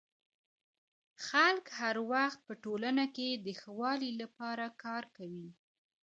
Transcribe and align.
خلک 1.25 1.65
هر 1.79 1.95
وخت 2.11 2.39
په 2.47 2.53
ټولنه 2.63 3.05
کي 3.15 3.29
د 3.45 3.47
ښه 3.59 3.71
والي 3.79 4.11
لپاره 4.21 4.65
کار 4.83 5.03
کوي. 5.17 5.49